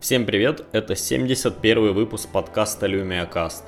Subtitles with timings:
[0.00, 3.64] Всем привет, это 71 выпуск подкаста LumiaCast.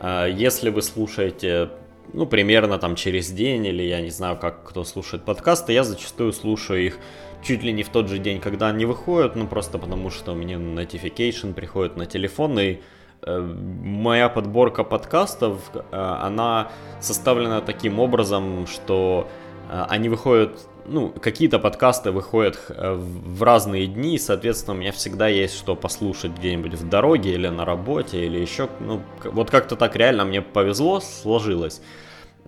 [0.00, 1.70] А, если вы слушаете,
[2.12, 6.32] ну, примерно там через день, или я не знаю, как кто слушает подкасты, я зачастую
[6.32, 6.98] слушаю их
[7.44, 10.56] чуть ли не в тот же день, когда они выходят, ну, просто потому что меня
[10.56, 12.78] notification приходит на телефон, и
[13.22, 19.28] э, моя подборка подкастов, э, она составлена таким образом, что
[19.70, 20.58] э, они выходят
[20.88, 26.32] ну, какие-то подкасты выходят э, в разные дни, соответственно, у меня всегда есть что послушать
[26.32, 31.00] где-нибудь в дороге или на работе, или еще, ну, вот как-то так реально мне повезло,
[31.00, 31.80] сложилось.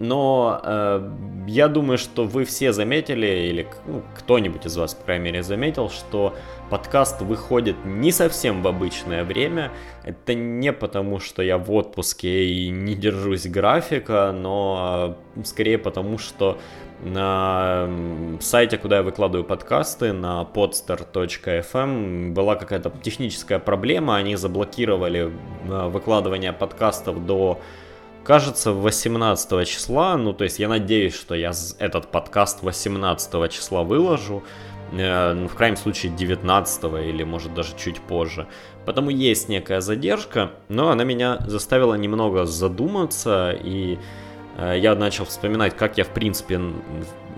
[0.01, 1.11] Но э,
[1.47, 5.91] я думаю, что вы все заметили, или ну, кто-нибудь из вас, по крайней мере, заметил,
[5.91, 6.35] что
[6.71, 9.71] подкаст выходит не совсем в обычное время.
[10.03, 16.17] Это не потому, что я в отпуске и не держусь графика, но э, скорее потому,
[16.17, 16.59] что
[17.03, 17.89] на
[18.41, 25.33] сайте, куда я выкладываю подкасты, на podster.fm, была какая-то техническая проблема, они заблокировали
[25.65, 27.61] э, выкладывание подкастов до,
[28.23, 34.43] кажется, 18 числа, ну, то есть я надеюсь, что я этот подкаст 18 числа выложу,
[34.93, 38.47] э, ну, в крайнем случае 19 или может даже чуть позже.
[38.85, 43.99] Потому есть некая задержка, но она меня заставила немного задуматься и
[44.59, 46.61] я начал вспоминать, как я, в принципе,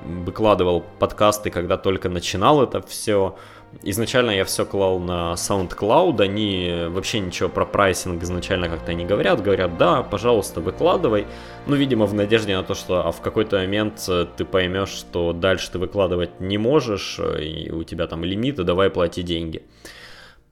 [0.04, 3.36] выкладывал подкасты, когда только начинал это все.
[3.82, 9.42] Изначально я все клал на SoundCloud, они вообще ничего про прайсинг изначально как-то не говорят,
[9.42, 11.26] говорят, да, пожалуйста, выкладывай.
[11.66, 15.32] Ну, видимо, в надежде на то, что а в какой-то момент э, ты поймешь, что
[15.32, 19.62] дальше ты выкладывать не можешь, э, и у тебя там лимиты, давай плати деньги.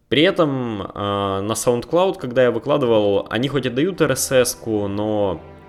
[0.09, 0.87] При этом э,
[1.43, 5.60] на SoundCloud, когда я выкладывал, они хоть и дают RSS, но Э,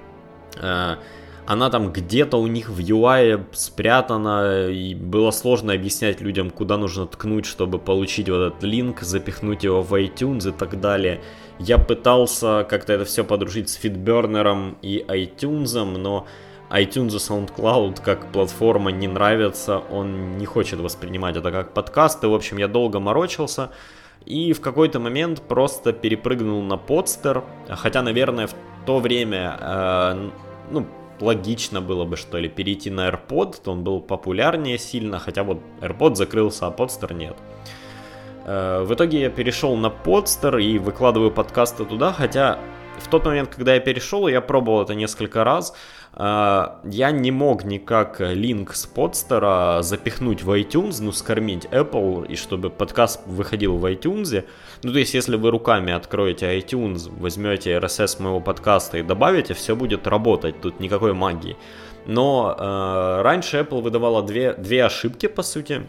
[0.61, 7.07] она там где-то у них в UI спрятана, и было сложно объяснять людям, куда нужно
[7.07, 11.19] ткнуть, чтобы получить вот этот линк, запихнуть его в iTunes и так далее.
[11.59, 16.25] Я пытался как-то это все подружить с Fitburner и iTunes, но
[16.69, 22.27] iTunes и SoundCloud как платформа не нравится, он не хочет воспринимать это как подкаст, и
[22.27, 23.71] в общем я долго морочился,
[24.25, 28.55] и в какой-то момент просто перепрыгнул на подстер, хотя, наверное, в
[28.85, 30.29] то время, э,
[30.71, 30.87] ну,
[31.19, 35.59] логично было бы, что ли, перейти на AirPod, то он был популярнее сильно, хотя вот
[35.81, 37.35] AirPod закрылся, а Podster нет.
[38.45, 42.59] Э, в итоге я перешел на Podster и выкладываю подкасты туда, хотя
[42.99, 45.73] в тот момент, когда я перешел, я пробовал это несколько раз,
[46.13, 52.35] а, я не мог никак линк с подстера запихнуть в iTunes, ну, скормить Apple, и
[52.35, 54.43] чтобы подкаст выходил в iTunes.
[54.83, 59.75] Ну, то есть, если вы руками откроете iTunes, возьмете RSS моего подкаста и добавите, все
[59.75, 61.55] будет работать, тут никакой магии.
[62.05, 65.83] Но э, раньше Apple выдавала две, две ошибки, по сути.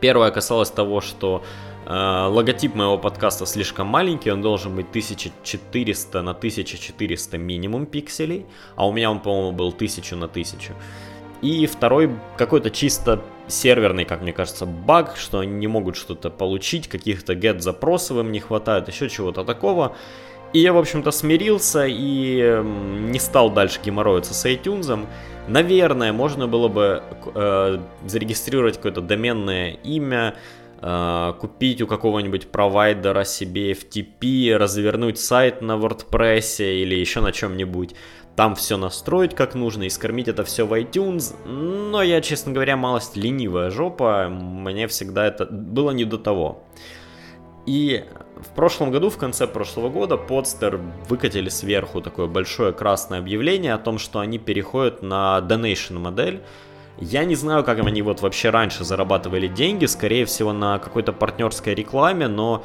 [0.00, 6.30] Первая касалась того, что Э, логотип моего подкаста слишком маленький, он должен быть 1400 на
[6.30, 10.74] 1400 минимум пикселей, а у меня он, по-моему, был 1000 на 1000.
[11.42, 16.88] И второй какой-то чисто серверный, как мне кажется, баг, что они не могут что-то получить,
[16.88, 19.96] каких-то get-запросов им не хватает, еще чего-то такого.
[20.52, 25.06] И я, в общем-то, смирился и не стал дальше геморроиться с iTunes.
[25.48, 27.02] Наверное, можно было бы
[27.34, 30.61] э, зарегистрировать какое-то доменное имя, Э,
[31.38, 37.94] купить у какого-нибудь провайдера себе FTP, развернуть сайт на WordPress или еще на чем-нибудь,
[38.34, 41.36] там все настроить как нужно и скормить это все в iTunes.
[41.46, 46.64] Но я, честно говоря, малость ленивая жопа, мне всегда это было не до того.
[47.64, 48.04] И
[48.40, 53.78] в прошлом году, в конце прошлого года, Podster выкатили сверху такое большое красное объявление о
[53.78, 56.42] том, что они переходят на donation модель,
[57.02, 61.74] я не знаю, как они вот вообще раньше зарабатывали деньги, скорее всего на какой-то партнерской
[61.74, 62.64] рекламе, но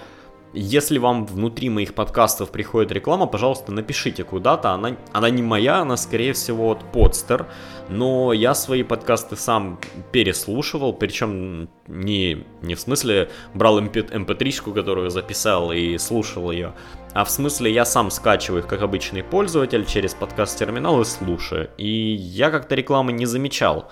[0.53, 4.71] если вам внутри моих подкастов приходит реклама, пожалуйста, напишите куда-то.
[4.71, 7.45] Она, она не моя, она, скорее всего, от Podster.
[7.89, 9.79] Но я свои подкасты сам
[10.11, 16.73] переслушивал, причем не, не в смысле брал mp3, которую записал и слушал ее,
[17.13, 21.69] а в смысле я сам скачиваю их как обычный пользователь через подкаст-терминал и слушаю.
[21.77, 23.89] И я как-то рекламы не замечал.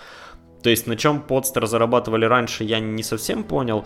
[0.65, 3.85] То есть на чем подстер зарабатывали раньше, я не совсем понял.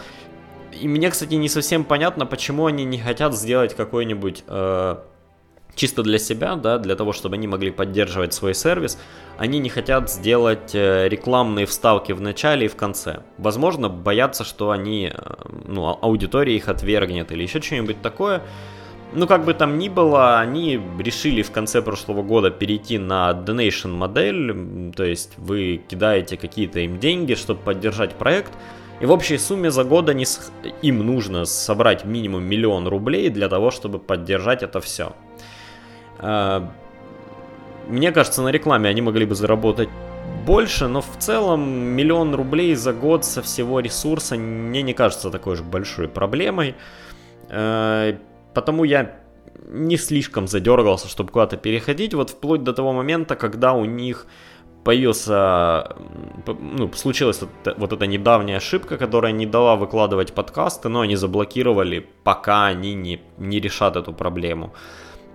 [0.81, 4.95] И мне, кстати, не совсем понятно, почему они не хотят сделать какой-нибудь э,
[5.75, 8.97] чисто для себя, да, для того, чтобы они могли поддерживать свой сервис,
[9.37, 13.23] они не хотят сделать э, рекламные вставки в начале и в конце.
[13.37, 15.21] Возможно, боятся, что они, э,
[15.65, 18.41] ну, а, аудитория их отвергнет или еще что-нибудь такое.
[19.11, 23.95] Ну, как бы там ни было, они решили в конце прошлого года перейти на donation
[23.95, 28.51] модель, то есть вы кидаете какие-то им деньги, чтобы поддержать проект,
[29.01, 30.25] И в общей сумме за год они,
[30.81, 35.13] им нужно собрать минимум миллион рублей для того, чтобы поддержать это все.
[36.19, 36.67] Э,
[37.87, 39.89] мне кажется, на рекламе они могли бы заработать
[40.45, 45.53] больше, но в целом миллион рублей за год со всего ресурса мне не кажется такой
[45.53, 46.75] уж большой проблемой.
[48.53, 49.19] Потому я
[49.67, 54.25] не слишком задергался, чтобы куда-то переходить, вот вплоть до того момента, когда у них
[54.83, 55.95] появился,
[56.47, 62.07] ну, случилась вот, вот эта недавняя ошибка, которая не дала выкладывать подкасты, но они заблокировали,
[62.23, 64.73] пока они не, не решат эту проблему.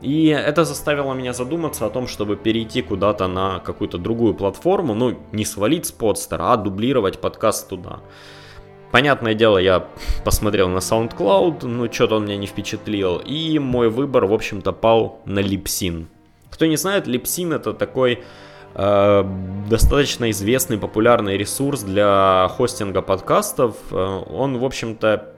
[0.00, 5.18] И это заставило меня задуматься о том, чтобы перейти куда-то на какую-то другую платформу, ну,
[5.32, 8.00] не свалить с подстера, а дублировать подкаст туда.
[8.94, 9.88] Понятное дело, я
[10.24, 15.20] посмотрел на SoundCloud, но что-то он меня не впечатлил, и мой выбор, в общем-то, пал
[15.24, 16.06] на Lipsin.
[16.48, 18.22] Кто не знает, Lipsin это такой
[18.76, 19.24] э,
[19.68, 23.74] достаточно известный, популярный ресурс для хостинга подкастов.
[23.90, 25.34] Э, он, в общем-то,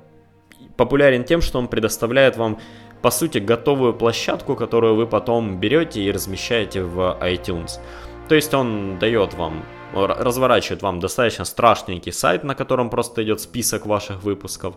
[0.77, 2.59] популярен тем, что он предоставляет вам
[3.01, 7.81] по сути, готовую площадку, которую вы потом берете и размещаете в iTunes.
[8.29, 9.63] То есть он дает вам,
[9.95, 14.75] разворачивает вам достаточно страшненький сайт, на котором просто идет список ваших выпусков.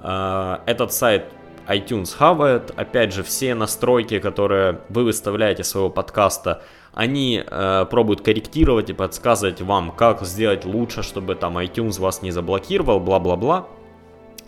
[0.00, 1.24] А, этот сайт
[1.66, 2.72] iTunes хавает.
[2.76, 6.62] Опять же, все настройки, которые вы выставляете своего подкаста,
[6.92, 12.30] они э, пробуют корректировать и подсказывать вам, как сделать лучше, чтобы там iTunes вас не
[12.30, 13.66] заблокировал, бла-бла-бла.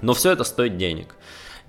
[0.03, 1.17] Но все это стоит денег.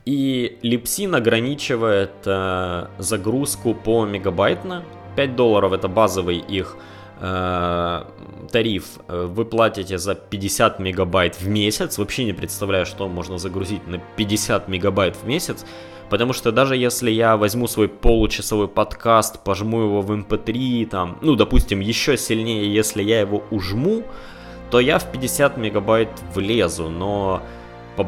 [0.06, 4.84] И Lipsin ограничивает э, загрузку по мегабайтно.
[5.16, 9.00] 5 долларов это базовый их э, тариф.
[9.08, 11.98] Вы платите за 50 мегабайт в месяц.
[11.98, 15.66] Вообще не представляю, что можно загрузить на 50 мегабайт в месяц.
[16.10, 21.18] Потому что даже если я возьму свой получасовой подкаст, пожму его в MP3, эм там,
[21.22, 24.04] ну, допустим, еще сильнее, если я его ужму,
[24.72, 27.42] то я в 50 мегабайт влезу, но
[27.98, 28.08] по,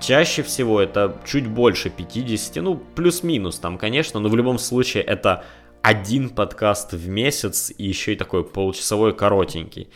[0.00, 5.44] Чаще всего это чуть больше 50, ну, плюс-минус там, конечно, но в любом случае это
[5.82, 9.88] один подкаст в месяц и еще и такой получасовой коротенький.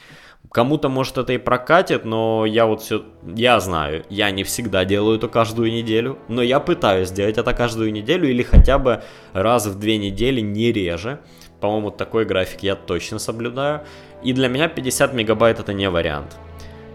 [0.50, 3.04] Кому-то, может, это и прокатит, но я вот все,
[3.34, 7.92] я знаю, я не всегда делаю это каждую неделю, но я пытаюсь делать это каждую
[7.92, 9.02] неделю или хотя бы
[9.32, 11.20] раз в две недели, не реже.
[11.60, 13.84] По-моему, такой график я точно соблюдаю.
[14.22, 16.36] И для меня 50 мегабайт это не вариант.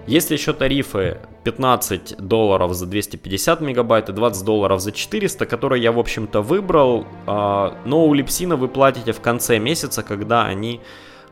[0.08, 5.92] Есть еще тарифы 15 долларов за 250 мегабайт и 20 долларов за 400, которые я,
[5.92, 7.06] в общем-то, выбрал.
[7.28, 10.82] А, но у Липсина вы платите в конце месяца, когда они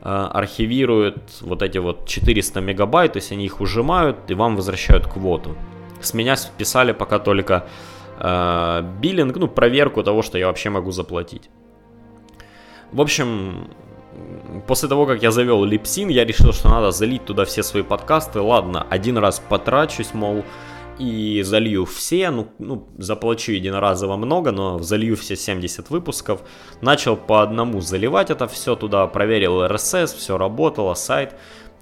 [0.01, 5.07] а, архивируют вот эти вот 400 мегабайт, то есть они их ужимают и вам возвращают
[5.07, 5.55] квоту.
[6.01, 7.67] С меня списали пока только
[8.19, 11.49] э, биллинг, ну, проверку того, что я вообще могу заплатить.
[12.91, 13.69] В общем,
[14.67, 18.39] после того, как я завел Липсин, я решил, что надо залить туда все свои подкасты.
[18.39, 20.43] Ладно, один раз потрачусь, мол,
[20.99, 26.41] и залью все, ну, ну, заплачу единоразово много, но залью все 70 выпусков.
[26.81, 31.35] Начал по одному заливать это все туда, проверил RSS, все работало, сайт.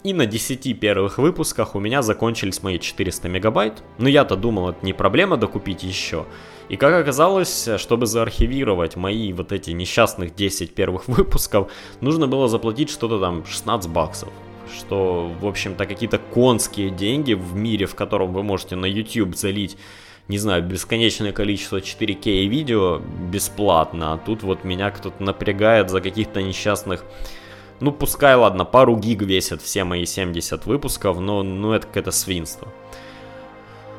[0.06, 3.82] И на 10 первых выпусках у меня закончились мои 400 мегабайт.
[3.98, 6.28] Но я-то думал, это не проблема докупить еще.
[6.70, 11.72] И как оказалось, чтобы заархивировать мои вот эти несчастных 10 первых выпусков,
[12.02, 14.30] нужно было заплатить что-то там 16 баксов.
[14.78, 19.76] Что, в общем-то, какие-то конские деньги в мире, в котором вы можете на YouTube залить
[20.28, 23.00] не знаю, бесконечное количество 4К видео
[23.32, 27.06] бесплатно, а тут вот меня кто-то напрягает за каких-то несчастных
[27.80, 32.68] ну, пускай, ладно, пару гиг весят все мои 70 выпусков, но ну, это какое-то свинство.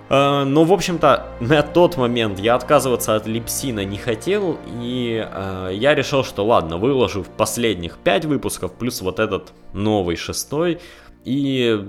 [0.09, 5.75] Uh, ну, в общем-то, на тот момент я отказываться от липсина не хотел, и uh,
[5.75, 10.79] я решил, что ладно, выложу в последних 5 выпусков, плюс вот этот новый шестой,
[11.25, 11.85] и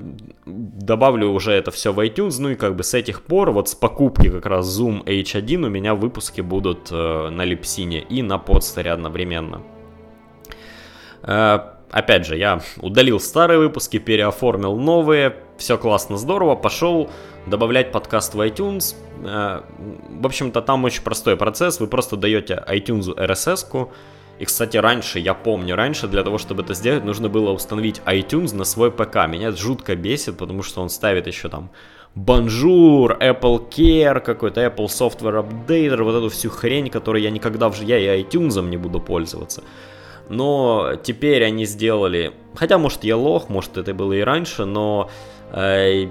[0.48, 3.75] добавлю уже это все в iTunes, ну и как бы с этих пор, вот с
[3.75, 8.91] покупки как раз Zoom H1 у меня выпуски будут uh, на липсине и на подстере
[8.91, 9.62] одновременно
[11.91, 17.10] опять же, я удалил старые выпуски, переоформил новые, все классно, здорово, пошел
[17.46, 18.96] добавлять подкаст в iTunes.
[19.24, 19.62] Э,
[20.10, 23.91] в общем-то, там очень простой процесс, вы просто даете iTunes RSS-ку,
[24.39, 28.56] и, кстати, раньше, я помню, раньше для того, чтобы это сделать, нужно было установить iTunes
[28.56, 29.27] на свой ПК.
[29.27, 31.72] Меня это жутко бесит, потому что он ставит еще там
[32.15, 37.82] Bonjour, Apple Care, какой-то Apple Software Updater, вот эту всю хрень, которую я никогда в
[37.82, 39.63] я и iTunes не буду пользоваться.
[40.30, 45.10] Но теперь они сделали, хотя может я лох, может это было и раньше, но
[45.52, 46.08] э,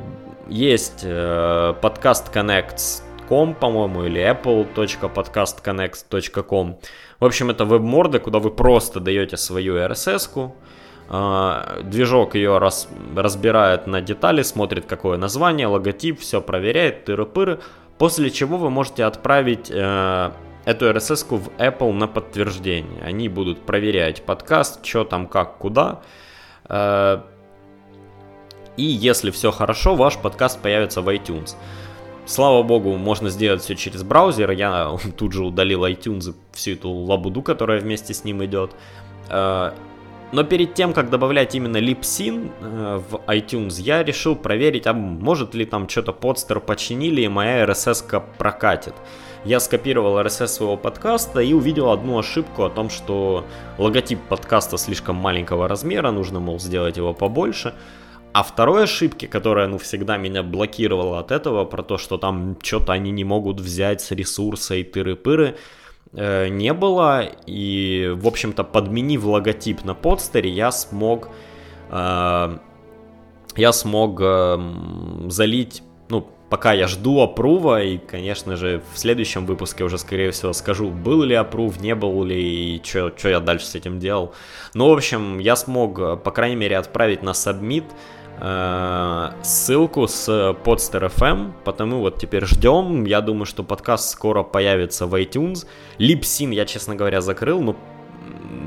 [0.48, 6.78] есть э, подкаст Connects.com, по-моему, или apple.podcastconnect.com.
[7.20, 10.54] В общем, это веб-морды, куда вы просто даете свою RSS-ку,
[11.08, 17.60] Э, движок ее раз, разбирает на детали, смотрит какое название, логотип, все проверяет, тыры-пыры.
[17.98, 20.30] После чего вы можете отправить э,
[20.66, 23.02] эту RSS в Apple на подтверждение.
[23.02, 26.02] Они будут проверять подкаст, что там, как, куда.
[26.68, 27.22] Э,
[28.76, 31.54] и если все хорошо, ваш подкаст появится в iTunes.
[32.26, 34.50] Слава богу, можно сделать все через браузер.
[34.50, 38.72] Я тут же удалил iTunes всю эту лабуду, которая вместе с ним идет.
[40.32, 45.54] Но перед тем, как добавлять именно липсин э, в iTunes, я решил проверить, а может
[45.54, 48.94] ли там что-то подстер починили и моя RSS прокатит.
[49.44, 53.44] Я скопировал RSS своего подкаста и увидел одну ошибку о том, что
[53.78, 57.72] логотип подкаста слишком маленького размера, нужно, мол, сделать его побольше.
[58.32, 62.92] А второй ошибки, которая, ну, всегда меня блокировала от этого, про то, что там что-то
[62.92, 65.56] они не могут взять с ресурса и тыры-пыры,
[66.16, 67.22] э, не было.
[67.46, 71.28] И, в общем-то, подменив логотип на подстере, я смог...
[71.90, 72.58] Э,
[73.56, 74.58] я смог э,
[75.28, 80.52] залить, ну, пока я жду опрува, и, конечно же, в следующем выпуске уже, скорее всего,
[80.52, 84.34] скажу, был ли опрув, не был ли, и что я дальше с этим делал.
[84.74, 87.84] Ну, в общем, я смог, по крайней мере, отправить на submit
[88.38, 90.28] Э, ссылку с
[90.64, 93.04] Podster FM, потому вот теперь ждем.
[93.04, 95.66] Я думаю, что подкаст скоро появится в iTunes.
[95.98, 97.76] Липсин я, честно говоря, закрыл, но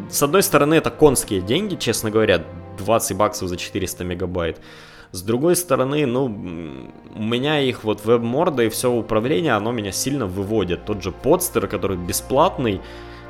[0.10, 2.44] с одной стороны это конские деньги, честно говоря,
[2.80, 4.60] 20 баксов за 400 мегабайт.
[5.12, 6.26] С другой стороны, ну,
[7.16, 10.86] у меня их вот веб-морда и все управление, оно меня сильно выводит.
[10.86, 12.82] Тот же подстер, который бесплатный,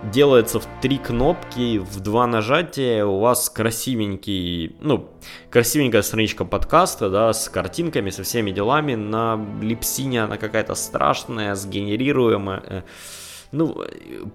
[0.04, 5.10] делается в три кнопки, в два нажатия, у вас красивенький, ну,
[5.50, 12.64] красивенькая страничка подкаста, да, с картинками, со всеми делами, на липсине она какая-то страшная, сгенерируемая,
[12.66, 12.82] э,
[13.52, 13.84] ну,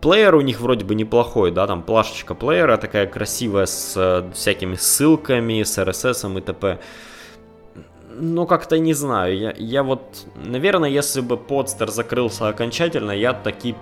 [0.00, 4.74] плеер у них вроде бы неплохой, да, там плашечка плеера такая красивая с э, всякими
[4.74, 6.78] ссылками, с RSS и т.п.
[8.16, 13.74] Ну, как-то не знаю, я, я вот, наверное, если бы подстер закрылся окончательно, я таки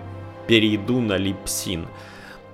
[0.46, 1.88] перейду на липсин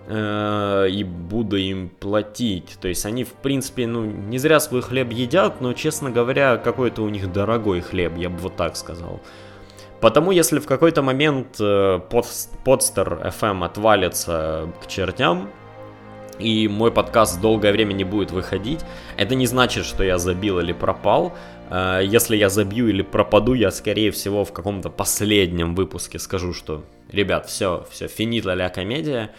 [0.07, 2.78] э, и буду им платить.
[2.80, 7.02] То есть они, в принципе, ну, не зря свой хлеб едят, но, честно говоря, какой-то
[7.02, 9.21] у них дорогой хлеб, я бы вот так сказал.
[10.00, 12.00] Потому если в какой-то момент э,
[12.64, 15.50] подстер FM отвалится к чертям,
[16.38, 18.80] и мой подкаст долгое время не будет выходить,
[19.16, 21.35] это не значит, что я забил или пропал.
[21.70, 26.84] Э, если я забью или пропаду, я, скорее всего, в каком-то последнем выпуске скажу, что
[27.10, 29.30] ребят, все, все, финита ля комедия,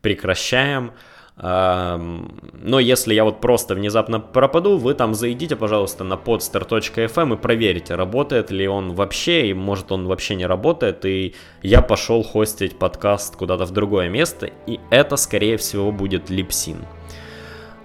[0.00, 0.92] прекращаем.
[1.34, 7.94] Но если я вот просто внезапно пропаду, вы там зайдите, пожалуйста, на podster.fm и проверьте,
[7.94, 13.36] работает ли он вообще, и может он вообще не работает, и я пошел хостить подкаст
[13.36, 16.84] куда-то в другое место, и это, скорее всего, будет липсин.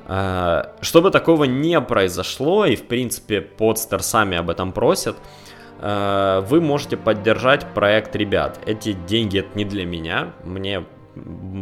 [0.08, 5.18] А, чтобы такого не произошло, и в принципе подстер сами об этом просят,
[5.80, 8.60] Э, вы можете поддержать проект ребят.
[8.66, 10.86] Эти деньги это не для меня, мне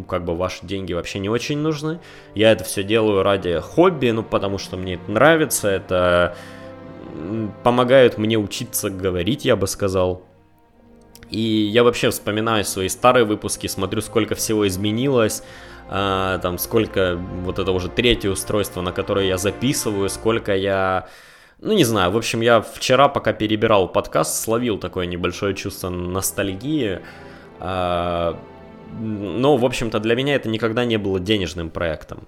[0.07, 1.99] как бы ваши деньги вообще не очень нужны.
[2.33, 6.35] Я это все делаю ради хобби, ну потому что мне это нравится, это
[7.63, 10.23] помогает мне учиться говорить, я бы сказал.
[11.29, 15.43] И я вообще вспоминаю свои старые выпуски, смотрю, сколько всего изменилось,
[15.89, 21.07] а, там сколько, вот это уже третье устройство, на которое я записываю, сколько я
[21.61, 26.99] ну, не знаю, в общем, я вчера, пока перебирал подкаст, словил такое небольшое чувство ностальгии.
[27.59, 28.37] А,
[28.99, 32.27] но, в общем-то, для меня это никогда не было денежным проектом.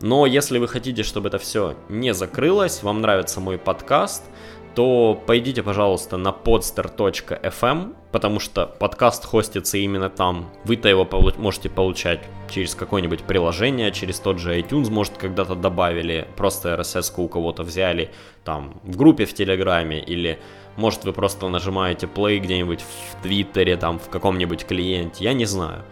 [0.00, 4.24] Но если вы хотите, чтобы это все не закрылось, вам нравится мой подкаст,
[4.74, 10.50] то пойдите, пожалуйста, на podster.fm, потому что подкаст хостится именно там.
[10.64, 16.26] Вы-то его получ- можете получать через какое-нибудь приложение, через тот же iTunes, может, когда-то добавили,
[16.36, 18.10] просто RSS у кого-то взяли,
[18.44, 20.40] там, в группе в Телеграме, или,
[20.76, 25.84] может, вы просто нажимаете play где-нибудь в Твиттере, там, в каком-нибудь клиенте, я не знаю.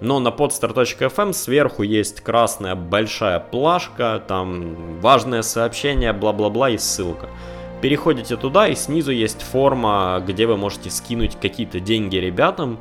[0.00, 7.30] Но на podstar.fm сверху есть красная большая плашка, там важное сообщение, бла-бла-бла и ссылка.
[7.80, 12.78] Переходите туда, и снизу есть форма, где вы можете скинуть какие-то деньги ребятам.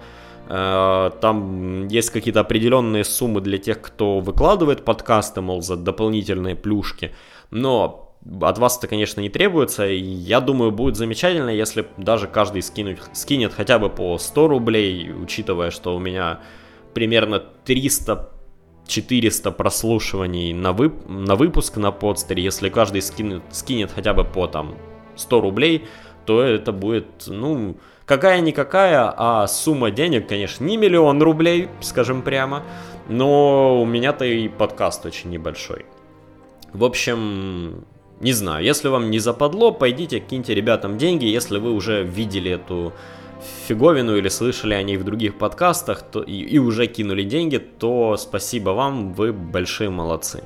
[0.48, 7.12] Э, там есть какие-то определенные суммы для тех, кто выкладывает подкасты, мол, за дополнительные плюшки.
[7.52, 9.88] Но от вас это, конечно, не требуется.
[9.88, 15.12] И я думаю, будет замечательно, если даже каждый скинуть, скинет хотя бы по 100 рублей,
[15.12, 16.40] учитывая, что у меня
[16.94, 18.32] примерно 300
[18.88, 24.48] 400 прослушиваний на, вып на выпуск на подстере, если каждый скинет, скинет хотя бы по
[24.48, 24.76] там
[25.16, 25.86] 100 рублей,
[26.26, 32.64] то это будет, ну, какая-никакая, а сумма денег, конечно, не миллион рублей, скажем прямо,
[33.08, 35.86] но у меня-то и подкаст очень небольшой.
[36.74, 37.86] В общем,
[38.20, 42.94] не знаю, если вам не западло, пойдите, киньте ребятам деньги, если вы уже видели эту
[43.68, 48.18] фиговину или слышали о ней в других подкастах то, и, и уже кинули деньги, то
[48.18, 50.44] спасибо вам, вы большие молодцы.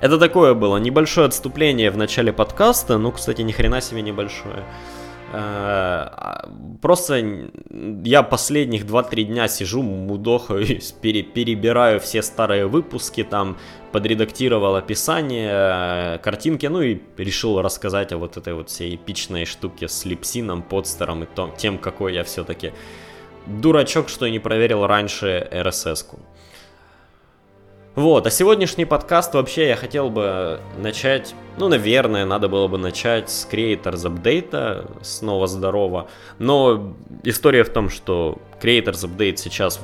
[0.00, 4.64] Это такое было небольшое отступление в начале подкаста, ну, кстати, ни хрена себе небольшое.
[5.32, 6.08] Э,
[6.80, 7.50] просто
[8.04, 13.58] я последних 2-3 дня сижу, мудохаюсь, пере, перебираю все старые выпуски, там
[13.92, 19.88] подредактировал описание, э, картинки, ну и решил рассказать о вот этой вот всей эпичной штуке
[19.88, 22.72] с липсином, подстером и том, тем, какой я все-таки
[23.46, 26.18] дурачок, что не проверил раньше RSS-ку.
[27.98, 33.28] Вот, а сегодняшний подкаст вообще я хотел бы начать, ну, наверное, надо было бы начать
[33.28, 36.06] с Creators Update, снова здорово,
[36.38, 39.80] но история в том, что Creators Update сейчас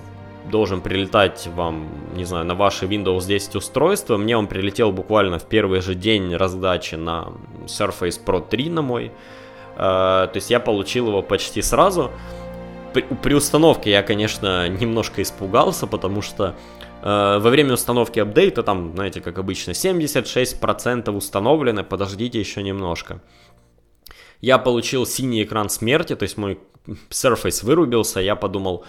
[0.48, 4.16] должен прилетать вам, не знаю, на ваши Windows 10 устройства.
[4.16, 7.32] Мне он прилетел буквально в первый же день раздачи на
[7.66, 9.10] Surface Pro 3 на мой.
[9.76, 12.12] Uh, то есть я получил его почти сразу.
[12.92, 18.94] При, при установке я, конечно, немножко испугался, потому что Э, во время установки апдейта, там,
[18.94, 23.20] знаете, как обычно, 76% установлено, подождите еще немножко.
[24.40, 26.58] Я получил синий экран смерти, то есть мой
[27.10, 28.84] Surface вырубился, я подумал,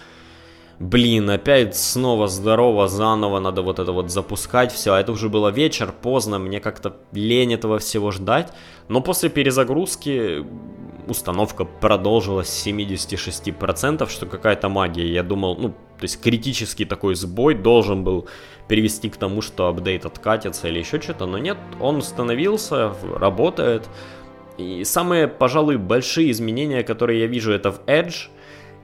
[0.78, 5.50] блин, опять снова здорово, заново надо вот это вот запускать, все, а это уже было
[5.50, 8.50] вечер, поздно, мне как-то лень этого всего ждать,
[8.88, 10.42] но после перезагрузки
[11.06, 17.54] установка продолжилась с 76%, что какая-то магия, я думал, ну, то есть критический такой сбой
[17.54, 18.28] должен был
[18.68, 23.88] привести к тому, что апдейт откатится или еще что-то, но нет, он установился, работает,
[24.58, 28.28] и самые, пожалуй, большие изменения, которые я вижу, это в Edge,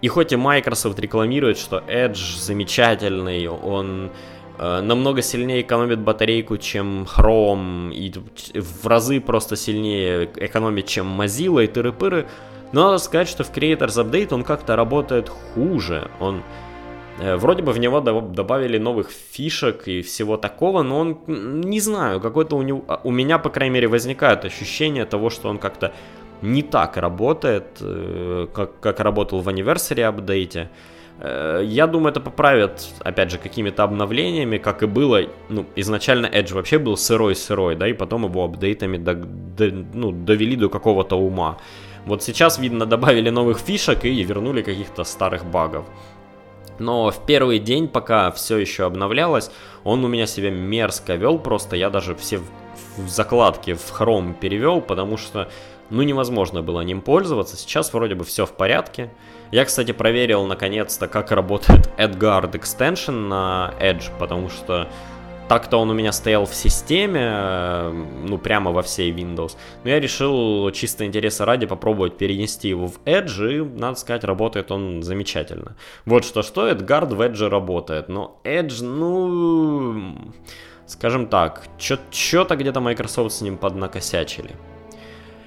[0.02, 4.10] и хоть и Microsoft рекламирует, что Edge замечательный, он
[4.58, 8.12] э, намного сильнее экономит батарейку, чем Chrome, и
[8.58, 12.26] в разы просто сильнее экономит, чем Mozilla и тыры-пыры,
[12.72, 16.10] но надо сказать, что в Creators Update он как-то работает хуже.
[16.20, 16.42] Он
[17.18, 22.56] Вроде бы в него добавили новых фишек и всего такого, но он, не знаю, какой-то
[22.56, 25.92] у него, у меня, по крайней мере, возникает ощущение того, что он как-то
[26.42, 30.70] не так работает, э, как, как работал в Anniversary апдейте.
[31.20, 36.52] Э, я думаю, это поправят, опять же, какими-то обновлениями, как и было, ну, изначально Edge
[36.54, 41.58] вообще был сырой-сырой, да, и потом его апдейтами до, до, ну, довели до какого-то ума.
[42.06, 45.84] Вот сейчас, видно, добавили новых фишек и вернули каких-то старых багов.
[46.82, 49.50] Но в первый день, пока все еще обновлялось,
[49.84, 52.38] он у меня себя мерзко вел, просто я даже все
[52.96, 55.48] в, закладки в Chrome перевел, потому что
[55.90, 57.56] ну невозможно было ним пользоваться.
[57.56, 59.10] Сейчас вроде бы все в порядке.
[59.52, 64.88] Я, кстати, проверил наконец-то, как работает AdGuard Extension на Edge, потому что
[65.48, 69.56] так-то он у меня стоял в системе, э, ну прямо во всей Windows.
[69.84, 74.70] Но я решил чисто интереса ради попробовать перенести его в Edge, и, надо сказать, работает
[74.70, 75.76] он замечательно.
[76.06, 80.32] Вот что что, AdGuard в Edge работает, но Edge, ну,
[80.86, 84.56] скажем так, что-то где-то Microsoft с ним поднакосячили.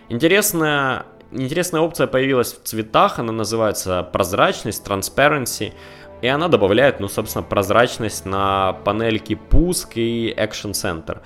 [0.10, 5.74] Интересная, интересная опция появилась в цветах, она называется прозрачность, transparency,
[6.22, 11.20] и она добавляет, ну, собственно, прозрачность на панельки пуск и Action Center.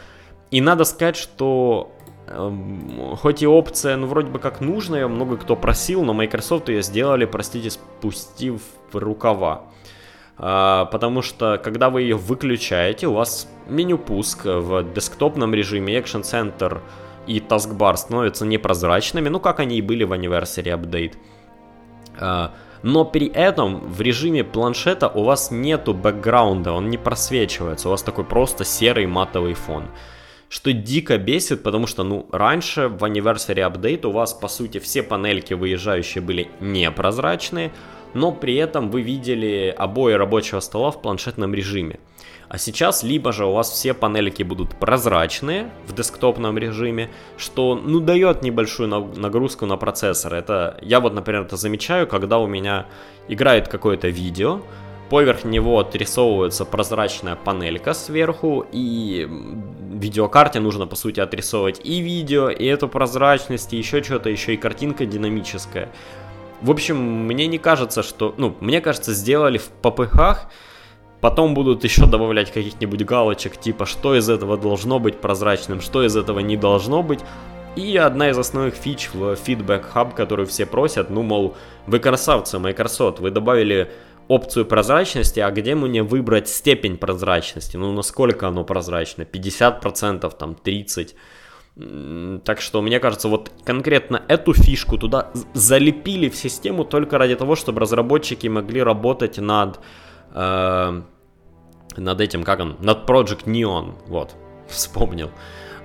[0.51, 1.91] И надо сказать, что
[2.27, 2.51] э,
[3.17, 7.25] хоть и опция, ну, вроде бы как нужная, много кто просил, но Microsoft ее сделали,
[7.25, 8.61] простите, спустив
[8.93, 9.63] рукава.
[10.37, 16.21] Uh, потому что когда вы ее выключаете, у вас меню пуск в десктопном режиме Action
[16.21, 16.79] Center
[17.27, 21.15] и таскбар становятся непрозрачными, ну как они и были в Anniversary Update.
[22.81, 28.03] Но при этом в режиме планшета у вас нету бэкграунда, он не просвечивается, у вас
[28.03, 29.85] такой просто серый матовый фон.
[30.47, 35.03] Что дико бесит, потому что, ну, раньше в Anniversary Update у вас, по сути, все
[35.03, 37.71] панельки выезжающие были непрозрачные,
[38.13, 41.99] но при этом вы видели обои рабочего стола в планшетном режиме.
[42.49, 47.99] А сейчас либо же у вас все панельки будут прозрачные в десктопном режиме, что ну
[47.99, 50.33] дает небольшую нагрузку на процессор.
[50.33, 52.87] Это я вот, например, это замечаю, когда у меня
[53.27, 54.61] играет какое-то видео,
[55.11, 59.27] поверх него отрисовывается прозрачная панелька сверху, и
[59.91, 64.57] видеокарте нужно, по сути, отрисовывать и видео, и эту прозрачность, и еще что-то, еще и
[64.57, 65.89] картинка динамическая.
[66.61, 68.33] В общем, мне не кажется, что...
[68.37, 70.49] Ну, мне кажется, сделали в попыхах,
[71.21, 76.15] Потом будут еще добавлять каких-нибудь галочек, типа, что из этого должно быть прозрачным, что из
[76.15, 77.19] этого не должно быть.
[77.75, 81.55] И одна из основных фич в Feedback Hub, которую все просят, ну, мол,
[81.87, 83.91] вы красавцы, Microsoft, вы добавили
[84.27, 91.13] опцию прозрачности, а где мне выбрать степень прозрачности, ну, насколько оно прозрачно, 50%, там, 30%.
[92.43, 97.55] Так что, мне кажется, вот конкретно эту фишку туда залепили в систему только ради того,
[97.55, 99.79] чтобы разработчики могли работать над,
[100.33, 101.01] э,
[101.97, 104.35] над этим, как он, над Project Neon, вот,
[104.67, 105.31] вспомнил.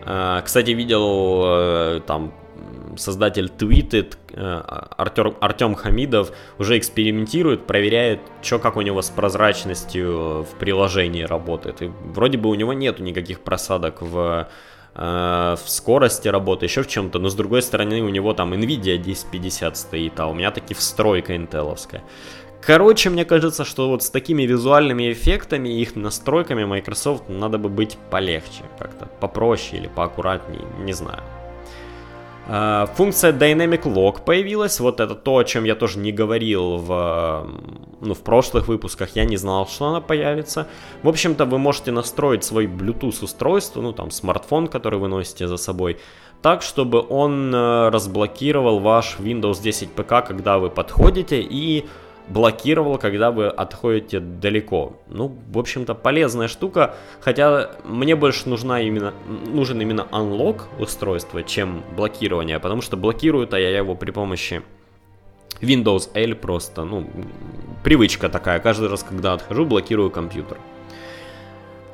[0.05, 2.33] Э, кстати, видел э, там
[2.97, 4.63] создатель Tweeted, э,
[4.97, 11.83] Артем, Артем Хамидов, уже экспериментирует, проверяет, что как у него с прозрачностью в приложении работает.
[11.83, 14.49] И вроде бы у него нету никаких просадок в
[14.97, 18.95] Э, в скорости работы, еще в чем-то, но с другой стороны у него там Nvidia
[19.01, 22.05] 1050 стоит, а у меня таки встройка интеловская.
[22.67, 27.69] Короче, мне кажется, что вот с такими визуальными эффектами и их настройками Microsoft надо бы
[27.69, 31.23] быть полегче, как-то попроще или поаккуратнее, не знаю.
[32.47, 37.51] А, функция Dynamic Lock появилась, вот это то, о чем я тоже не говорил в,
[38.01, 40.67] ну, в прошлых выпусках, я не знал, что она появится.
[41.03, 45.59] В общем-то, вы можете настроить свой Bluetooth устройство, ну там смартфон, который вы носите за
[45.59, 45.99] собой,
[46.41, 51.87] так, чтобы он э, разблокировал ваш Windows 10 ПК, когда вы подходите и
[52.29, 54.97] блокировал, когда вы отходите далеко.
[55.09, 61.83] Ну, в общем-то, полезная штука, хотя мне больше нужна именно, нужен именно unlock устройства, чем
[61.97, 64.63] блокирование, потому что блокирует а я его при помощи
[65.61, 67.07] Windows L просто, ну,
[67.83, 70.59] привычка такая, каждый раз, когда отхожу, блокирую компьютер.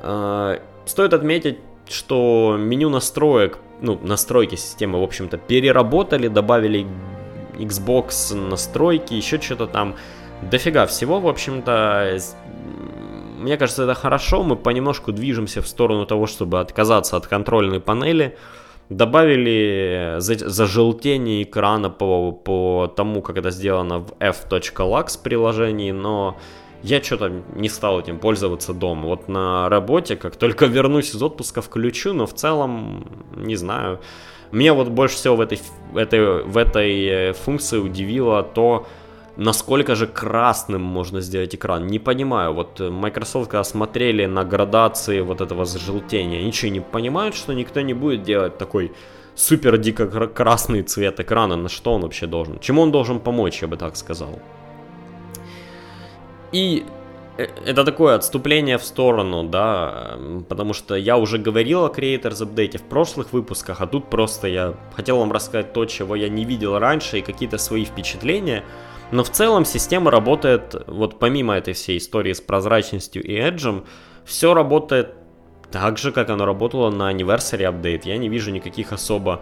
[0.01, 6.87] А, стоит отметить, что меню настроек, ну, настройки системы, в общем-то, переработали, добавили
[7.55, 9.95] Xbox настройки, еще что-то там
[10.41, 12.17] дофига всего, в общем-то,
[13.39, 18.37] мне кажется, это хорошо, мы понемножку движемся в сторону того, чтобы отказаться от контрольной панели,
[18.89, 26.37] добавили зажелтение экрана по, по тому, как это сделано в f.lux приложении, но
[26.83, 29.07] я что-то не стал этим пользоваться дома.
[29.07, 33.99] Вот на работе, как только вернусь из отпуска, включу, но в целом, не знаю.
[34.51, 35.59] Меня вот больше всего в этой,
[35.91, 38.87] в этой, в этой э, функции удивило то,
[39.41, 41.87] насколько же красным можно сделать экран.
[41.87, 47.35] Не понимаю, вот э, Microsoft, когда смотрели на градации вот этого зажелтения, ничего не понимают,
[47.35, 48.91] что никто не будет делать такой
[49.35, 52.59] супер дико красный цвет экрана, на что он вообще должен?
[52.59, 54.39] Чему он должен помочь, я бы так сказал.
[56.51, 56.85] И
[57.37, 60.17] э, это такое отступление в сторону, да,
[60.49, 64.73] потому что я уже говорил о Creators Update в прошлых выпусках, а тут просто я
[64.95, 68.63] хотел вам рассказать то, чего я не видел раньше, и какие-то свои впечатления–
[69.11, 73.85] но в целом система работает, вот помимо этой всей истории с прозрачностью и эджем,
[74.25, 75.15] все работает
[75.71, 78.01] так же, как оно работало на Anniversary Update.
[78.05, 79.41] Я не вижу никаких особо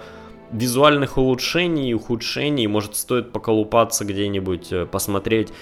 [0.51, 2.67] визуальных улучшений, ухудшений.
[2.67, 5.53] Может, стоит поколупаться где-нибудь, э, посмотреть,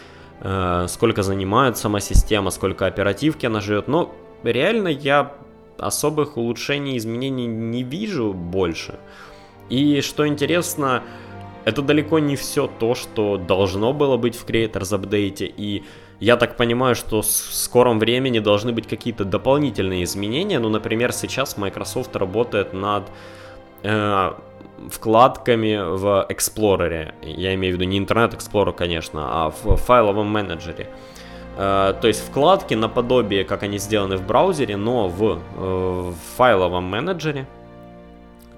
[0.42, 3.88] э, сколько занимает сама система, сколько оперативки она живет.
[3.88, 5.34] Но реально я
[5.78, 9.00] особых улучшений, изменений не вижу больше.
[9.70, 11.04] И что интересно,
[11.68, 15.84] это далеко не все то, что должно было быть в Creators Update, и
[16.22, 20.60] я так понимаю, что в скором времени должны быть какие-то дополнительные изменения.
[20.60, 23.04] Ну, например, сейчас Microsoft работает над
[23.84, 24.32] э,
[24.90, 27.14] вкладками в Explorer.
[27.22, 30.88] Я имею в виду не Internet Explorer, конечно, а в файловом менеджере.
[31.58, 36.86] Э, то есть вкладки наподобие, как они сделаны в браузере, но в, э, в файловом
[36.86, 37.46] менеджере.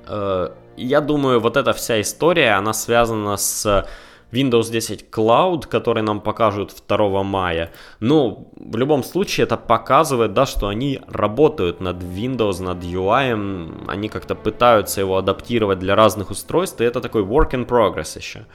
[0.07, 3.85] Э, я думаю, вот эта вся история, она связана с
[4.31, 7.71] Windows 10 Cloud, который нам покажут 2 мая.
[7.99, 14.09] Ну, в любом случае, это показывает, да, что они работают над Windows, над UI, они
[14.09, 18.45] как-то пытаются его адаптировать для разных устройств, и это такой work in progress еще.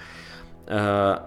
[0.66, 1.18] Э,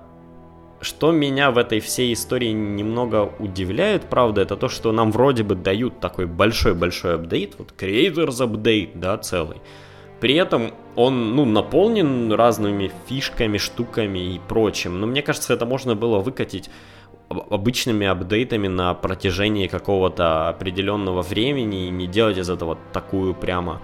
[0.80, 5.56] что меня в этой всей истории немного удивляет, правда, это то, что нам вроде бы
[5.56, 9.58] дают такой большой-большой апдейт, вот Creators Update, да, целый.
[10.20, 15.00] При этом он, ну, наполнен разными фишками, штуками и прочим.
[15.00, 16.70] Но мне кажется, это можно было выкатить
[17.30, 23.82] обычными апдейтами на протяжении какого-то определенного времени и не делать из этого такую прямо,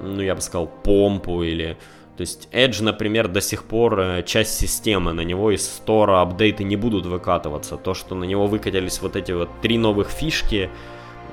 [0.00, 1.76] ну, я бы сказал, помпу или...
[2.16, 6.62] То есть Edge, например, до сих пор э, часть системы, на него из стора апдейты
[6.62, 7.76] не будут выкатываться.
[7.76, 10.70] То, что на него выкатились вот эти вот три новых фишки,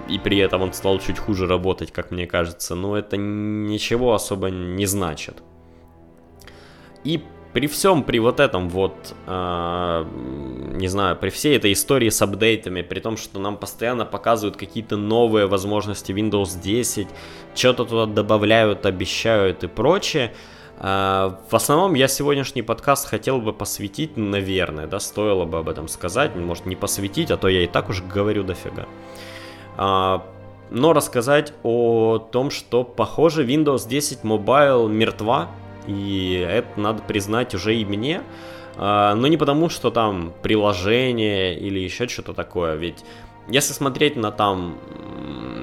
[0.07, 4.49] и при этом он стал чуть хуже работать, как мне кажется, но это ничего особо
[4.49, 5.43] не значит.
[7.03, 10.05] И при всем, при вот этом вот, э,
[10.73, 14.95] не знаю, при всей этой истории с апдейтами, при том, что нам постоянно показывают какие-то
[14.95, 17.07] новые возможности Windows 10,
[17.53, 20.31] что-то туда добавляют, обещают и прочее,
[20.81, 26.35] В основном я сегодняшний подкаст хотел бы посвятить, наверное, да, стоило бы об этом сказать,
[26.35, 28.87] может не посвятить, а то я и так уж говорю дофига.
[30.73, 35.49] Но рассказать о том, что, похоже, Windows 10 Mobile мертва,
[35.87, 38.21] и это надо признать уже и мне,
[38.77, 43.03] но не потому, что там приложение или еще что-то такое, ведь
[43.49, 44.77] если смотреть на там,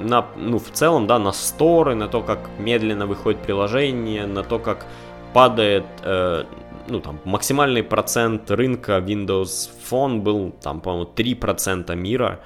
[0.02, 4.58] на, ну, в целом, да, на сторы, на то, как медленно выходит приложение, на то,
[4.58, 4.86] как
[5.32, 6.44] падает, э,
[6.88, 12.40] ну, там, максимальный процент рынка Windows Phone был, там, по-моему, 3% мира,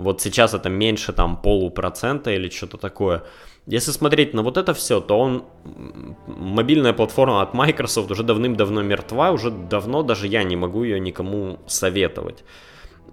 [0.00, 3.22] вот сейчас это меньше, там, полупроцента или что-то такое.
[3.66, 5.44] Если смотреть на вот это все, то он,
[6.26, 11.58] мобильная платформа от Microsoft уже давным-давно мертва, уже давно даже я не могу ее никому
[11.66, 12.44] советовать.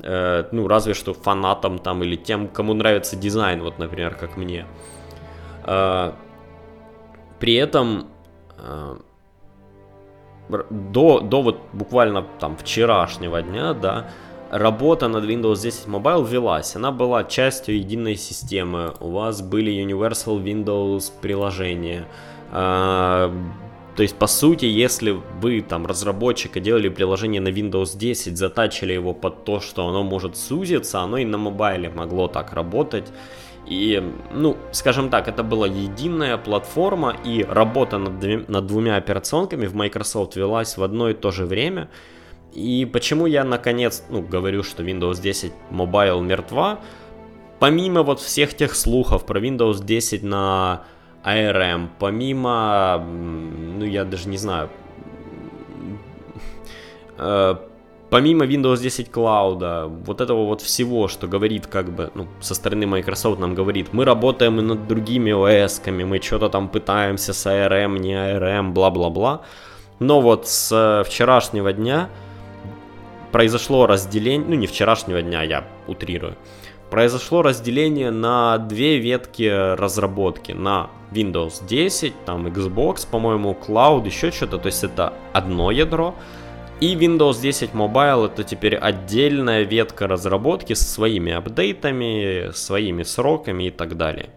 [0.02, 4.66] Э, ну, разве что фанатам там или тем, кому нравится дизайн, вот, например, как мне.
[5.66, 6.14] Э,
[7.40, 8.08] при этом
[8.58, 8.96] э,
[10.70, 14.10] до, до вот буквально там вчерашнего дня, да,
[14.52, 16.76] работа над Windows 10 Mobile велась.
[16.76, 18.94] Она была частью единой системы.
[19.00, 22.08] У вас были Universal Windows приложения.
[22.52, 28.94] То есть, по сути, если вы там разработчик и делали приложение на Windows 10, затачили
[28.94, 33.06] его под то, что оно может сузиться, оно и на мобайле могло так работать.
[33.66, 39.76] И, ну, скажем так, это была единая платформа, и работа над, над двумя операционками в
[39.76, 41.90] Microsoft велась в одно и то же время.
[42.54, 46.80] И почему я, наконец, ну, говорю, что Windows 10 Mobile мертва,
[47.60, 50.84] помимо вот всех тех слухов про Windows 10 на
[51.24, 54.70] ARM, помимо, ну я даже не знаю,
[57.18, 57.56] э,
[58.10, 62.88] помимо Windows 10 Cloud, вот этого вот всего, что говорит как бы, ну, со стороны
[62.88, 68.00] Microsoft нам говорит, мы работаем и над другими OS-ками, мы что-то там пытаемся с ARM,
[68.00, 69.42] не ARM, бла-бла-бла.
[70.00, 72.10] Но вот с вчерашнего дня
[73.38, 76.36] произошло разделение, ну не вчерашнего дня, я утрирую,
[76.90, 84.58] произошло разделение на две ветки разработки, на Windows 10, там Xbox, по-моему, Cloud, еще что-то,
[84.58, 86.16] то есть это одно ядро,
[86.80, 93.70] и Windows 10 Mobile это теперь отдельная ветка разработки со своими апдейтами, своими сроками и
[93.70, 94.32] так далее.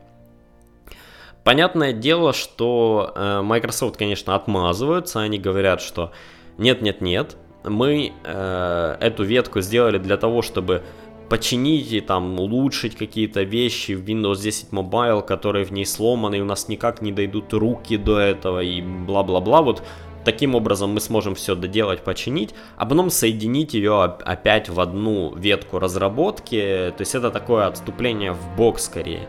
[1.43, 6.13] Понятное дело, что э, Microsoft, конечно, отмазываются, они говорят, что
[6.59, 10.83] нет-нет-нет, мы э, эту ветку сделали для того, чтобы
[11.29, 16.41] починить и там улучшить какие-то вещи в Windows 10 Mobile, которые в ней сломаны, и
[16.41, 19.63] у нас никак не дойдут руки до этого и бла-бла-бла.
[19.63, 19.83] Вот
[20.25, 25.79] таким образом мы сможем все доделать, починить, а потом соединить ее опять в одну ветку
[25.79, 26.93] разработки.
[26.97, 29.29] То есть это такое отступление в бок скорее.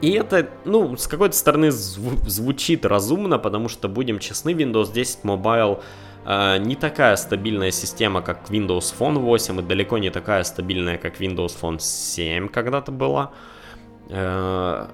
[0.00, 5.20] И это, ну, с какой-то стороны зв- звучит разумно, потому что, будем честны, Windows 10
[5.24, 5.82] Mobile
[6.24, 11.56] не такая стабильная система, как Windows Phone 8, и далеко не такая стабильная, как Windows
[11.60, 13.32] Phone 7 когда-то была.
[14.10, 14.88] Э,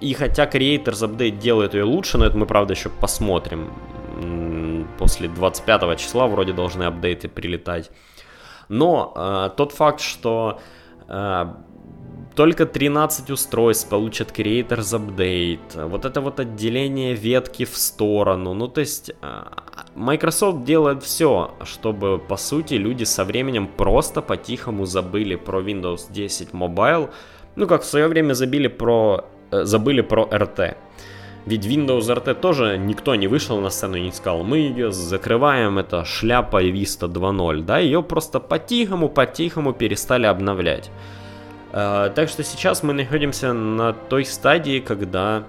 [0.00, 3.72] и хотя Creators Update делает ее лучше, но это мы, правда, еще посмотрим.
[4.98, 7.90] После 25 числа вроде должны апдейты прилетать.
[8.68, 10.60] Но э, тот факт, что
[11.08, 11.46] э,
[12.36, 15.88] только 13 устройств получат Creators Update.
[15.88, 18.54] Вот это вот отделение ветки в сторону.
[18.54, 24.84] Ну, то есть а, Microsoft делает все, чтобы, по сути, люди со временем просто по-тихому
[24.84, 27.08] забыли про Windows 10 Mobile.
[27.56, 30.76] Ну, как в свое время забили про, э, забыли про RT.
[31.46, 35.78] Ведь Windows RT тоже никто не вышел на сцену и не сказал, мы ее закрываем,
[35.78, 40.90] это шляпа Vista 2.0, да, ее просто по-тихому, по-тихому перестали обновлять.
[41.76, 45.44] Э, так что сейчас мы находимся на той стадии, когда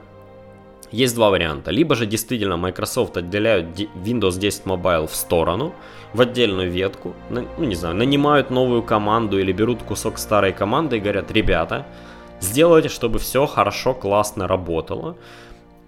[0.92, 1.72] есть два варианта.
[1.72, 5.74] Либо же действительно Microsoft отделяют Windows 10 Mobile в сторону,
[6.14, 11.00] в отдельную ветку, ну не знаю, нанимают новую команду или берут кусок старой команды и
[11.00, 11.86] говорят, ребята,
[12.42, 15.16] сделайте, чтобы все хорошо, классно работало.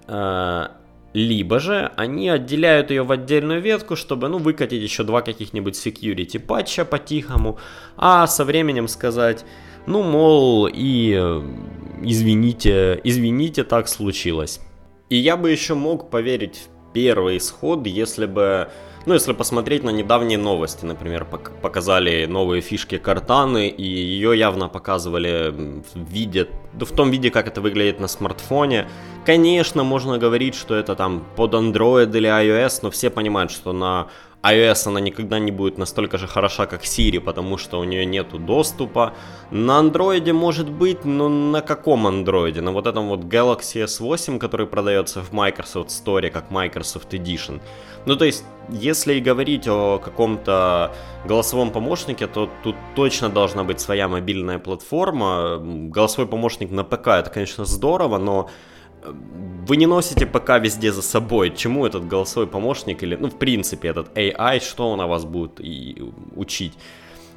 [0.08, 0.67] Э,
[1.13, 6.39] либо же они отделяют ее в отдельную ветку, чтобы ну, выкатить еще два каких-нибудь security
[6.39, 7.58] патча по-тихому,
[7.97, 9.43] а со временем сказать,
[9.89, 11.41] ну, мол, и
[12.04, 14.62] извините, извините, так случилось.
[15.10, 18.69] И я бы еще мог поверить в первый исход, если бы,
[19.08, 25.52] ну, если посмотреть на недавние новости, например, показали новые фишки Картаны, и ее явно показывали
[25.95, 28.88] в виде, в том виде, как это выглядит на смартфоне.
[29.25, 34.08] Конечно, можно говорить, что это там под Android или iOS, но все понимают, что на
[34.43, 38.39] iOS она никогда не будет настолько же хороша, как Siri, потому что у нее нету
[38.39, 39.13] доступа.
[39.52, 42.62] На андроиде может быть, но на каком андроиде?
[42.62, 47.62] На вот этом вот Galaxy S8, который продается в Microsoft Store как Microsoft Edition.
[48.06, 50.93] Ну, то есть, если и говорить о каком-то
[51.25, 55.58] голосовом помощнике, то тут точно должна быть своя мобильная платформа.
[55.60, 58.49] Голосовой помощник на ПК это, конечно, здорово, но
[59.67, 61.53] вы не носите ПК везде за собой.
[61.55, 65.59] Чему этот голосовой помощник или, ну, в принципе, этот AI, что он о вас будет
[65.59, 66.01] и
[66.35, 66.73] учить?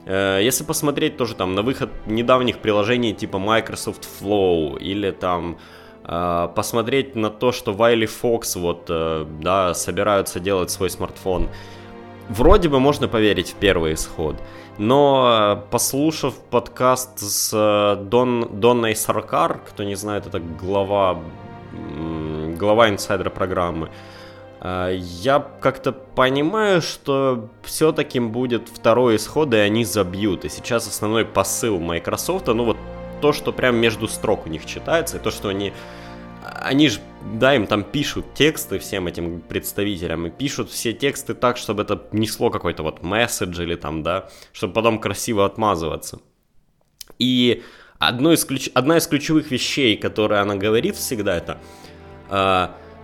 [0.06, 5.58] Э, если посмотреть тоже там на выход недавних приложений типа Microsoft Flow или там
[6.04, 11.48] а, посмотреть на то, что Вайли Фокс вот, э, да, собираются делать свой смартфон.
[12.28, 14.36] Вроде бы можно поверить в первый исход,
[14.78, 21.20] но э, послушав подкаст с э, Дон, Донной Саркар, кто не знает, это глава,
[22.62, 23.90] глава инсайдера программы,
[24.62, 30.44] я как-то понимаю, что все-таки будет второй исход, и они забьют.
[30.44, 32.76] И сейчас основной посыл Microsoft, ну вот
[33.20, 35.72] то, что прям между строк у них читается, и то, что они
[36.64, 37.00] они же,
[37.34, 42.00] да, им там пишут тексты всем этим представителям, и пишут все тексты так, чтобы это
[42.12, 46.20] несло какой-то вот месседж или там, да, чтобы потом красиво отмазываться.
[47.18, 47.62] И
[47.98, 48.70] одно из ключ...
[48.74, 51.58] одна из ключевых вещей, которые она говорит всегда, это,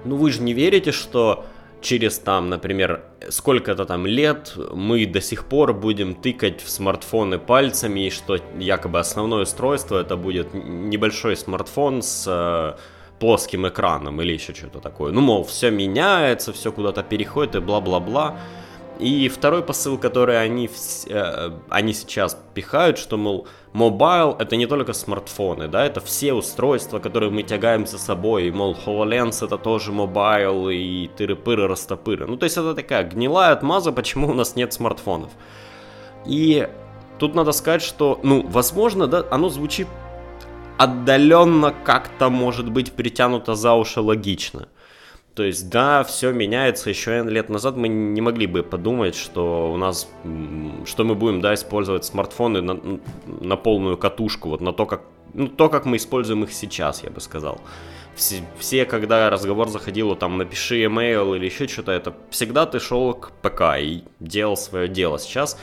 [0.04, 1.44] ну вы же не верите, что
[1.80, 8.06] через там, например, сколько-то там лет мы до сих пор будем тыкать в смартфоны пальцами,
[8.06, 12.78] и что якобы основное устройство это будет небольшой смартфон с э,
[13.18, 15.12] плоским экраном или еще что-то такое.
[15.12, 18.38] Ну, мол, все меняется, все куда-то переходит и бла-бла-бла.
[18.98, 20.68] И второй посыл, который они,
[21.08, 26.98] э, они сейчас пихают, что, мол, mobile это не только смартфоны, да, это все устройства,
[26.98, 32.26] которые мы тягаем за собой, и, мол, HoloLens это тоже mobile, и тыры-пыры, растопыры.
[32.26, 35.30] Ну, то есть это такая гнилая отмаза, почему у нас нет смартфонов.
[36.26, 36.68] И
[37.18, 39.86] тут надо сказать, что, ну, возможно, да, оно звучит
[40.78, 44.68] отдаленно как-то может быть притянуто за уши логично.
[45.38, 46.90] То есть, да, все меняется.
[46.90, 50.08] Еще лет назад мы не могли бы подумать, что у нас,
[50.84, 55.02] что мы будем, да, использовать смартфоны на, на полную катушку, вот на то, как,
[55.34, 57.60] ну, то, как мы используем их сейчас, я бы сказал.
[58.16, 63.14] Все, все, когда разговор заходил, там, напиши email или еще что-то, это всегда ты шел
[63.14, 65.20] к ПК и делал свое дело.
[65.20, 65.56] Сейчас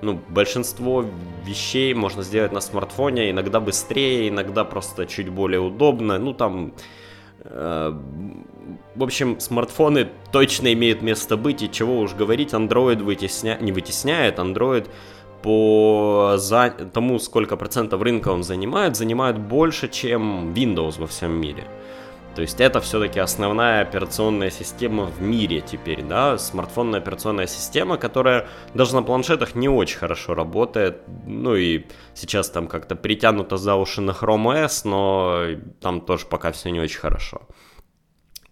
[0.00, 1.04] ну, большинство
[1.44, 6.18] вещей можно сделать на смартфоне, иногда быстрее, иногда просто чуть более удобно.
[6.18, 6.72] Ну, там,
[7.40, 7.92] э,
[8.94, 13.58] в общем, смартфоны точно имеют место быть, и чего уж говорить, Android вытесня...
[13.60, 14.88] не вытесняет, Android
[15.42, 16.70] по за...
[16.70, 21.64] тому, сколько процентов рынка он занимает, занимает больше, чем Windows во всем мире.
[22.34, 28.46] То есть это все-таки основная операционная система в мире теперь, да, смартфонная операционная система, которая
[28.74, 34.00] даже на планшетах не очень хорошо работает, ну и сейчас там как-то притянуто за уши
[34.00, 37.42] на Chrome OS, но там тоже пока все не очень хорошо.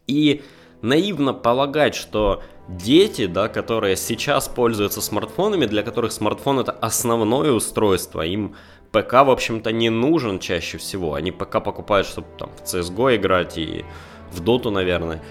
[0.06, 0.42] И
[0.82, 8.22] наивно полагать, что дети, да, которые сейчас пользуются смартфонами, для которых смартфон это основное устройство,
[8.22, 8.54] им
[8.92, 11.14] ПК, в общем-то, не нужен чаще всего.
[11.14, 13.84] Они ПК покупают, чтобы там в CSGO играть и
[14.32, 15.22] в Доту, наверное.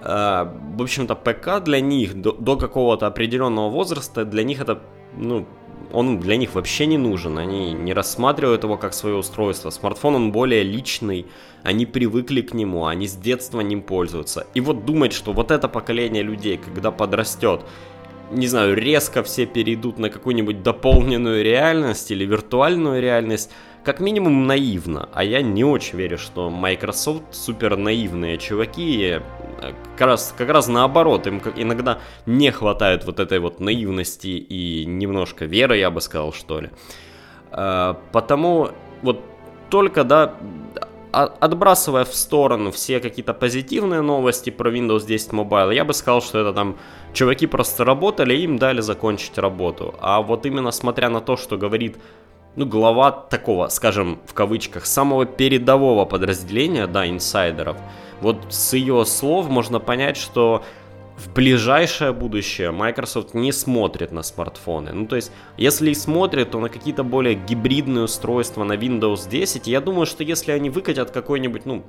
[0.00, 4.80] А, в общем-то, ПК для них до, до какого-то определенного возраста, для них это,
[5.16, 5.46] ну,
[5.92, 7.38] он для них вообще не нужен.
[7.38, 9.70] Они не рассматривают его как свое устройство.
[9.70, 11.26] Смартфон, он более личный,
[11.62, 14.46] они привыкли к нему, они с детства ним пользуются.
[14.54, 17.62] И вот думать, что вот это поколение людей, когда подрастет,
[18.30, 23.50] не знаю, резко все перейдут на какую-нибудь дополненную реальность или виртуальную реальность,
[23.88, 25.08] как минимум наивно.
[25.14, 29.20] А я не очень верю, что Microsoft супер наивные чуваки.
[29.96, 35.46] Как раз, как раз наоборот, им иногда не хватает вот этой вот наивности и немножко
[35.46, 36.70] веры, я бы сказал, что ли.
[37.50, 39.22] А, потому вот
[39.70, 40.34] только, да,
[41.10, 46.38] отбрасывая в сторону все какие-то позитивные новости про Windows 10 Mobile, я бы сказал, что
[46.40, 46.76] это там
[47.14, 49.94] чуваки просто работали, им дали закончить работу.
[49.98, 51.96] А вот именно смотря на то, что говорит
[52.58, 57.76] ну, глава такого, скажем, в кавычках, самого передового подразделения, да, инсайдеров,
[58.20, 60.64] вот с ее слов можно понять, что
[61.16, 64.90] в ближайшее будущее Microsoft не смотрит на смартфоны.
[64.92, 69.68] Ну, то есть, если и смотрит, то на какие-то более гибридные устройства на Windows 10.
[69.68, 71.84] Я думаю, что если они выкатят какой-нибудь, ну,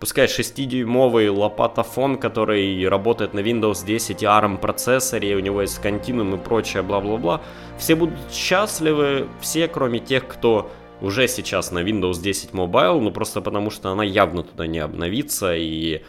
[0.00, 6.36] пускай 6-дюймовый лопатофон, который работает на Windows 10 и ARM процессоре, у него есть Continuum
[6.36, 7.40] и прочее, бла-бла-бла,
[7.78, 10.70] все будут счастливы, все, кроме тех, кто
[11.00, 15.54] уже сейчас на Windows 10 Mobile, ну просто потому что она явно туда не обновится,
[15.54, 16.02] и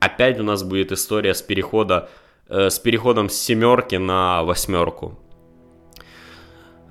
[0.00, 2.08] опять у нас будет история с перехода
[2.48, 5.18] э, с переходом с семерки на восьмерку.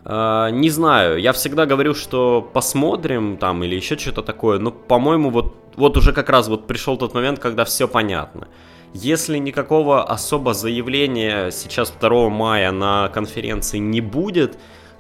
[0.05, 5.29] Э, не знаю, я всегда говорю, что посмотрим там или еще что-то такое, но, по-моему,
[5.29, 8.47] вот, вот уже как раз вот пришел тот момент, когда все понятно.
[8.93, 14.57] Если никакого особо заявления сейчас 2 мая на конференции не будет,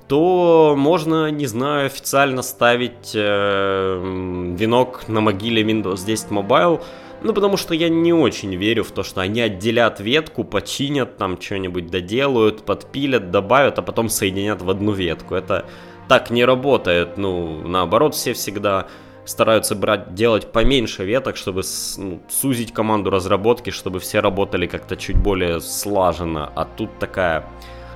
[0.07, 6.81] то можно, не знаю, официально ставить э, венок на могиле Windows 10 Mobile,
[7.23, 11.41] ну, потому что я не очень верю в то, что они отделят ветку, починят там
[11.41, 15.35] что-нибудь, доделают, подпилят, добавят, а потом соединят в одну ветку.
[15.35, 15.65] Это
[16.07, 17.17] так не работает.
[17.17, 18.87] Ну, наоборот, все всегда
[19.25, 21.61] стараются брать, делать поменьше веток, чтобы
[21.97, 26.51] ну, сузить команду разработки, чтобы все работали как-то чуть более слаженно.
[26.55, 27.45] А тут такая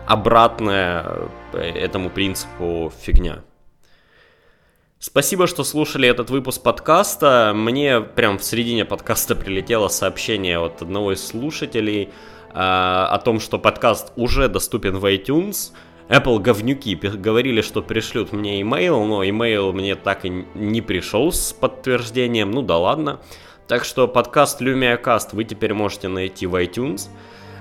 [0.08, 3.44] обратная э, этому принципу фигня.
[5.00, 7.52] Спасибо, что слушали этот выпуск подкаста.
[7.54, 12.10] Мне прям в середине подкаста прилетело сообщение от одного из слушателей э,
[12.52, 15.72] о том, что подкаст уже доступен в iTunes.
[16.10, 21.54] Apple говнюки говорили, что пришлют мне имейл, но имейл мне так и не пришел с
[21.54, 22.50] подтверждением.
[22.50, 23.20] Ну да ладно.
[23.68, 27.10] Так что подкаст LumiaCast вы теперь можете найти в iTunes.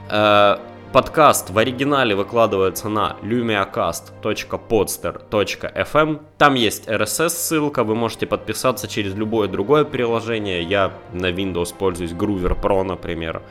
[0.08, 0.56] Э,
[0.92, 6.20] Подкаст в оригинале выкладывается на lumiacast.podster.fm.
[6.38, 10.62] Там есть RSS ссылка, вы можете подписаться через любое другое приложение.
[10.62, 13.42] Я на Windows пользуюсь Groover Pro, например.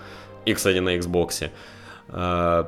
[0.46, 1.52] И, кстати, на Xbox.
[2.10, 2.66] Э,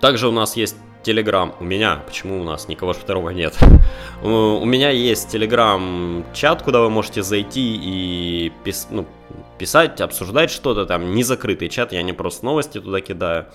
[0.00, 1.52] также у нас есть Telegram.
[1.60, 3.58] У меня, почему у нас никого второго нет?
[4.22, 9.06] У меня есть Telegram чат, куда вы можете зайти и пис, ну,
[9.60, 11.14] писать, обсуждать что-то там.
[11.14, 13.46] Не закрытый чат, я не просто новости туда кидаю.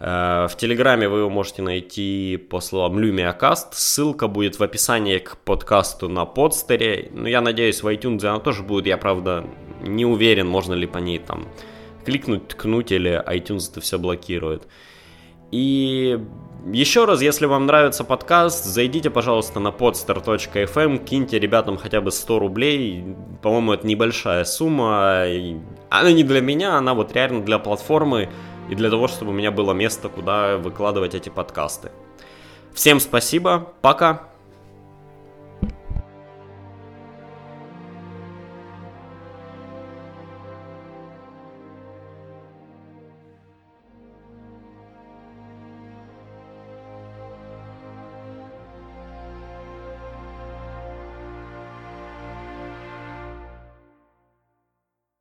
[0.00, 3.68] Э, в Телеграме вы его можете найти по словам LumiaCast.
[3.70, 7.12] Ссылка будет в описании к подкасту на подстере.
[7.14, 8.86] Ну, я надеюсь, в iTunes она тоже будет.
[8.86, 9.44] Я, правда,
[9.82, 11.46] не уверен, можно ли по ней там
[12.04, 14.66] кликнуть, ткнуть, или iTunes это все блокирует.
[15.52, 16.18] И
[16.72, 22.38] еще раз, если вам нравится подкаст, зайдите, пожалуйста, на podstar.fm, киньте ребятам хотя бы 100
[22.38, 23.16] рублей.
[23.42, 25.24] По-моему, это небольшая сумма.
[25.90, 28.28] Она не для меня, она вот реально для платформы
[28.68, 31.90] и для того, чтобы у меня было место, куда выкладывать эти подкасты.
[32.74, 34.35] Всем спасибо, пока!